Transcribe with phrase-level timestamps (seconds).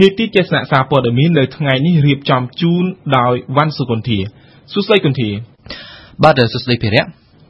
[0.00, 2.84] នីតិទេសនាសារព័ត៌មាននៅថ្ងៃនេះរៀបចំជូន
[3.16, 4.18] ដោយវ៉ាន់សុគន្ធា
[4.72, 5.28] សួស្តីគុន្ធា
[6.24, 7.04] បាទសួស្តីភិរៈ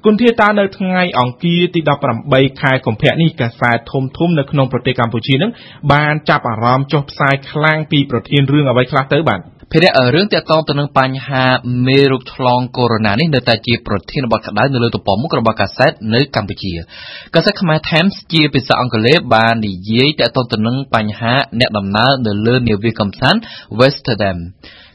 [0.06, 1.80] គុន្ធាតានៅថ្ងៃអង្គារទី
[2.20, 5.50] 18ខែកុម្ភៈនេះកាសែតធំធំនៅក្នុងប្រទេសកម្ពុជានឹង
[5.92, 9.40] បានចាប់អារម្មណ៍ចុះផ្សាយខ្លាំងពីប្រធានរឿងអ្វីខ្លះទៅបាទ
[9.74, 11.44] ភារៈរឿងទាក់ទងទៅនឹងបញ្ហា
[11.86, 16.72] មេរោគឆ្លងកូវីដ -19 នេះនៅតែជាប្រធានបទក្តៅនៅលើទំព័រមុខរបស់កាសែតនៅកម្ពុជា
[17.34, 23.40] កាសែតខ្មែរ Times ជាភាសាអង់គ្លេសបាននិយាយទាក់ទងទៅនឹងបញ្ហាអ្នកដំណើរនៅលើនាវាកំសាន្ត
[23.78, 24.38] Westerdam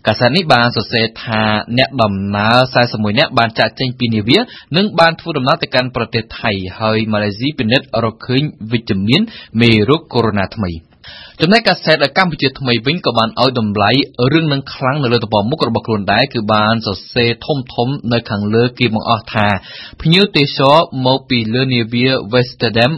[0.07, 1.43] កាសែតនេះបានសរសេរថា
[1.77, 4.37] អ្នកដំណើរ41នាក់បានចាក់ចេញពីនាវា
[4.77, 8.41] និងបានធ្វើដំណើរទៅកាន់ប្រទេសថៃហើយម៉ាឡេស៊ីពិនិត្យរកឃើញ
[8.71, 9.21] វិជ្ជមាន
[9.61, 10.71] មេរោគកូវីដ -19 ថ្មី។
[11.41, 13.91] ចំណែកកាសែតកម្ពុជាថ្មីវិញក៏បានឲ្យតម្លៃ
[14.33, 19.47] រឿងនឹងខ្លាំងនៅលើទំព័រមុខរបស់ខ្លួនដែរគឺបានសរសេរធំធំនៅខាងលើគេបង្អស់ថា
[20.01, 22.91] ភ្ញៀវទេសចរមកពីលើនាវា Westerdam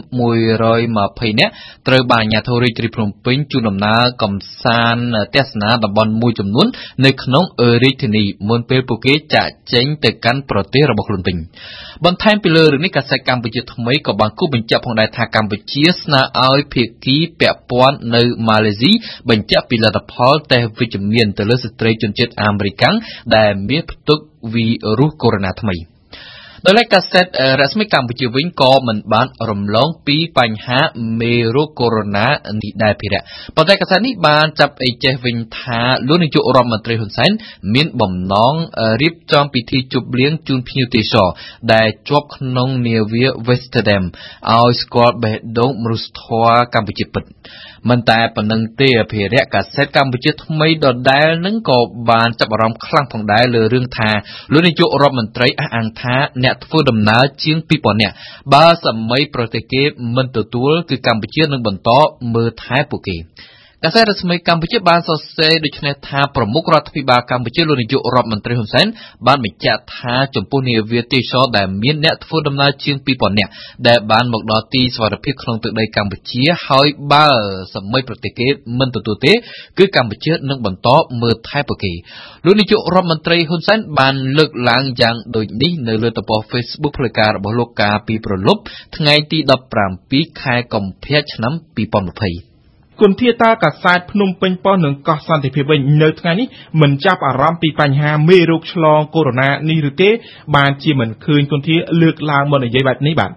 [0.66, 1.52] 120នាក់
[1.88, 6.66] ត្រូវបានអាជ្ញាធររាជធានីភ្នំពេញជូនដំណើរកំសាន្តទស្សនាតំបន់មួយចំនួន
[7.04, 7.44] នៅក្នុង
[7.82, 11.36] រាជធានីមុនពេលពួកគេចាក់ចេញទៅកាន់ប្រទេសរបស់ខ្លួនវិញ
[12.04, 18.92] បន្ថែមពីលើរឿងនេះកាសែតកម្ពុជាថ្មីក៏បានគូបញ្ជាក់ផងដែរថាកម្ពុជាស្នើឲ្យភាគីពាក់ព័ន្ធនៅម៉ាឡេស៊ី
[19.30, 22.84] បញ្ជាក់ពីលទ្ធផលតេស្តវិជ្ជមានទៅលើស្ត្រីជនជាតិអាមេរិក
[23.36, 24.18] ដែលមានផ្ទុក
[24.52, 24.66] វី
[24.98, 25.76] រុសកូវីដ -19 ថ្មី។
[26.66, 27.26] ដោយឡែកកាសែត
[27.60, 30.80] រស្មីកម្ពុជាវិញក៏មិនបានរំលងពីបញ្ហា
[31.20, 33.20] មេរោគកូវីដ -19 នេះដែរភិរៈ
[33.56, 37.30] ប៉ុន្តែកាសែតនេះបានចាប់អីចេះវិញថាលោកនាយករដ្ឋមន្ត្រីហ៊ុនសែន
[37.74, 38.54] មានបំណង
[39.02, 41.28] រៀបចំពិធីជប់លៀងជូនភ្ញៀវទេសចរ
[41.72, 44.04] ដែលជាប់ក្នុងនាវា Westerdam
[44.52, 47.24] ឲ្យស្គាល់បេះដូងមនុស្សធម៌កម្ពុជាពិត
[47.88, 51.78] មិនតែប៉ុណ្្នឹងទេអភិរក្សកាសែតកម្ពុជាថ្មីដដែលនឹងក៏
[52.10, 54.10] បានចាប់អារម្មណ៍ខ្លាំងផងដែរលើរឿងថា
[54.52, 58.14] លោកនាយករដ្ឋមន្ត្រីអះអាងថាអ្នកធ្វើដំណើរជាង2000នាក់
[58.54, 59.82] បើសម័យប្រទេសគេ
[60.16, 61.90] មិនទទួលគឺកម្ពុជានឹងបន្ត
[62.34, 63.16] មើលថែពួកគេ
[63.84, 68.86] កាសែតរស្មីកម្ពុជាបានសរសេរដូចនេះថាប្រមុខរដ្ឋាភិបាលកម្ពុជាលោកនាយករដ្ឋមន្ត្រីហ៊ុនសែន
[69.26, 73.50] បានបញ្ជាក់ថាចំពោះនាវាទេសចរដែលមានអ្នកធ្វើដំណើរជាង2000នាក់
[73.88, 77.26] ដែលបានមកដល់ទីសុវត្ថិភាពក្នុងទឹកដីកម្ពុជាហើយបើ
[77.74, 78.48] សម័យប្រទេសគេ
[78.78, 79.32] មិនទទួលទេ
[79.78, 80.88] គឺកម្ពុជានឹងបន្ត
[81.22, 81.92] មើលថែពួកគេ
[82.44, 88.60] លោកនាយករដ្ឋមន្ត្រីហ៊ុនសែនបានលើកឡើងយ៉ាងដូចនេះនៅលើទំព័រ Facebook ផ្លូវការរបស់លោកកាលពីប្រលប់
[88.96, 89.38] ថ្ងៃទី
[89.90, 92.49] 17ខែកុម្ភៈឆ្នាំ2020
[93.00, 96.46] គុន្ធាតាកាសែតភ្នំពេញប៉ុស្តិ៍និងកោះសន្តិភាពវិញនៅថ្ងៃនេះ
[96.80, 100.10] មិនចាប់អារម្មណ៍ពីបញ្ហាមេរោគឆ្លងកូវីដ -19 នេះឬទេ
[100.56, 103.30] បានជាមិនឃើញគុន្ធាលើកឡើងមកនិយាយបែបនេះបាទ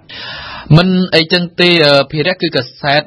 [0.77, 1.69] មិនអីចឹងទេ
[2.11, 3.01] ភារៈគឺកាសែត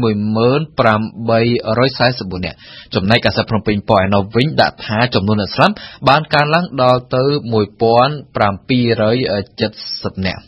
[2.32, 2.56] 18844នាក់
[2.94, 5.74] ចំណែកកាសែតភ្នំពេញប៉ុឯណោះវិញដាក់ថាចំនួនអ្នកស្លាប់
[6.08, 10.42] បានកើនឡើងដល់ទៅ1770នាក់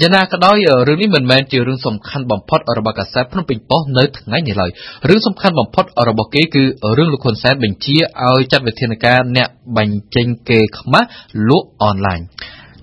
[0.00, 0.56] យ៉ាងណាក៏ដោយ
[0.88, 4.70] រឿងនេះមិនមែនជារឿងសំខាន់បំផុតរបស់កាសែតភ្នំពេញប៉ុស្តិ៍នៅថ្ងៃនេះឡើយ
[5.08, 6.64] រឿងសំខាន់បំផុតរបស់គេគឺ
[6.96, 11.08] រឿងលោកហ៊ុនសែនបញ្ជាឲ្យចាត់វិធានការអ្នកបញ្ចេញគេខ្មាស់
[11.48, 12.20] លក់អនឡាញ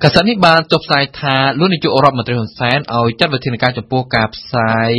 [0.05, 4.91] កាសែតនេះបានចុះផ្សាយថាលោកនាយករដ្ឋមន្ត្រីហ៊ុនសែនឲ្យចាត់វិធានការចំពោះការផ្សាយ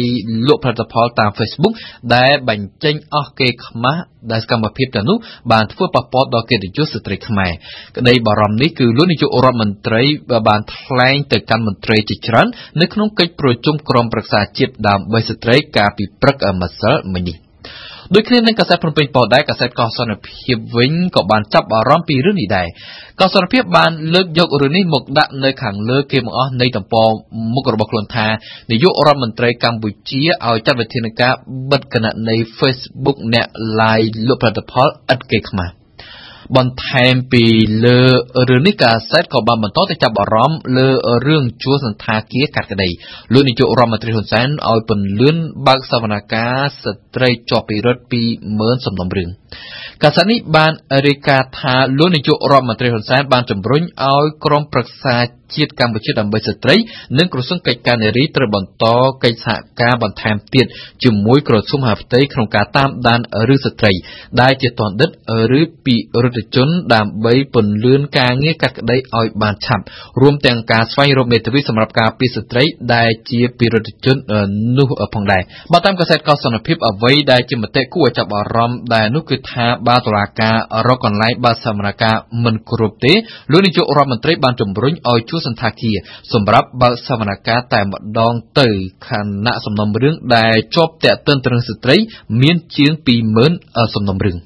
[0.48, 1.74] លក់ផលិតផលតាម Facebook
[2.14, 4.02] ដែលបញ្ចេញអស់គេខ្មាស់
[4.32, 5.18] ដែលសកម្មភាពទាំងនោះ
[5.52, 7.52] បានធ្វើប៉ះពាល់ដល់កិត្តិយសស្ត្រីខ្មែរ
[7.96, 10.02] ក្តីបារម្ភនេះគឺលោកនាយករដ្ឋមន្ត្រី
[10.48, 12.46] បានថ្លែងទៅកាន់មន្ត្រីជាច្រើន
[12.80, 17.51] នៅក្នុងកិច្ចប្រជុំក្រុមប្រឹក្សាជាតិដើម្បីស្ត្រីកាលពីព្រឹកម្សិលមិញនេះ
[18.14, 22.66] ដូចគ្នានឹងកាសែតភ្នំពេញប៉ុស្តិ៍ដែរកាសែតកោះសន្តិភាពវិញក៏បានចាប់អារម្មណ៍ពីរឿងនេះដែរ
[23.20, 27.08] កោះសន្តិភាពបានលើកយករឿងនេះមកដាក់នៅខាងលើគេបង្អស់នៃតំព័រ
[27.54, 28.26] មុខរបស់ខ្លួនថា
[28.70, 31.32] នាយករដ្ឋមន្ត្រីកម្ពុជាឲ្យចាត់វិធានការ
[31.70, 33.46] បិទគណនី Facebook អ្នក
[33.80, 35.81] live លក់ផលិតផលឥតគេខ្មាស់
[36.56, 37.44] បន្ថែមពី
[37.84, 38.00] លើ
[38.48, 40.88] រឿងនេះកាសែតក៏បានបន្តទៅចាប់អារម្មណ៍លើ
[41.26, 42.88] រឿងជួសន្តាគារកាត់ក្តី
[43.32, 45.36] លោកនាយករដ្ឋមន្ត្រីហ៊ុនសែនឲ្យពន្លឿន
[45.66, 48.02] បើកសវនកម្មស្ត្រីជាប់ពីរដ្ឋ
[48.44, 49.28] 20000សំណុំរឿង
[50.02, 50.72] កាសែតនេះបាន
[51.06, 55.16] រាយការណ៍ថាលោកនាយករដ្ឋមន្ត្រីហ៊ុនសែនបានជំរុញឲ្យក្រុមប្រឹក្សា
[55.56, 56.76] ជាតិកម្ពុជាដើម្បីស្ត្រី
[57.18, 58.84] និងក្រសួងកិច្ចការនារីត្រូវបន្ត
[59.24, 60.66] កិច្ចសហការបន្ថែមទៀត
[61.02, 63.20] ជាមួយក្រសួងមហាផ្ទៃក្នុងការតាមដាន
[63.54, 63.92] ឬស្ត្រី
[64.40, 65.10] ដែលជាទណ្ឌិត
[65.58, 69.84] ឬពីរដ្ឋជនដើម្បីពន្លឿនការងារកាត់ក្តីឲ្យបានឆាប់
[70.20, 72.64] រួមទាំងការស្វែងរកមេធាវីសម្រាប់ការពារស្ត្រី
[72.94, 74.16] ដែលជាពីរដ្ឋជន
[74.78, 80.56] នោះផងដែរបើតាមកាសែតកោសនភាពអ្វីដែលជាមតិគួរឲ្យចាប់អារម្មណ៍ដែរនោះគឺថាបើតុលាការ
[80.86, 83.12] រកកន្លែងបើកសវនកម្មមិនគ្រប់ទេ
[83.52, 85.96] លោកនាយករដ្ឋមន្ត្រីបានជំរុញឲ្យជួលសន្តាគារ
[86.32, 88.68] សម្រាប់បើកសវនកម្មតែម្ដងទៅ
[89.08, 89.10] ខ
[89.46, 91.96] ណៈសំណុំរឿងដែលជាប់ទាក់ទងទៅនឹងស្ត្រី
[92.40, 92.92] មានជាង
[93.42, 94.38] 20000សំណុំរឿង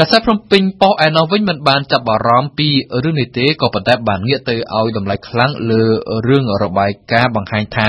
[0.00, 2.68] កាសែតភ្នំពេញប៉ុស្តិ៍ឯណោះវិញមិនបានចាប់អារម្មណ៍ពី
[3.02, 5.82] រឿងនេះទេក៏ប៉ុន្តែបានងាកទៅឲ្យតម្លៃខ្លាំងលើ
[6.28, 7.88] រឿងរបាយការណ៍បង្ហាញថា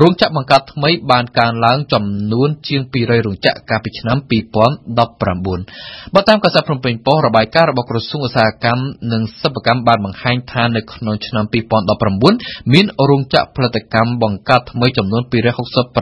[0.00, 11.44] រោងចក្របង្កើតថ្មីបានកើនឡើងចំនួនជាង200រោងចក្រកាលពីឆ្នាំ2019បើតាមកាសែតភ្នំពេញប៉ុស្តិ៍របាយការណ៍របស់ក្រសួងឧស្សាហកម្មនិងសិប្បកម្មបានបង្ហាញថានៅក្នុងឆ្នាំ
[12.08, 15.22] 2019មានរោងចក្រផលិតកម្មបង្កើតថ្មីចំនួន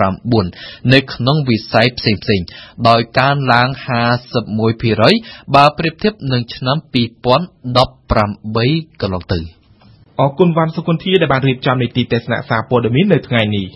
[0.06, 2.46] 269នៅក្នុងវិស័យផ្សេងៗ
[2.88, 9.40] ដោយកើនឡើង51%បើប្រៀបធៀបនឹងឆ្នាំ2018កន្លងទៅ
[10.20, 13.66] អរគុណវ៉ាន់សុគន្ធាដែលបានរៀបចំនីតិទេសនាសារព័ត៌មាននៅថ្ងៃនេះ